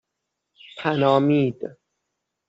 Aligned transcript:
پنامید 0.77 1.63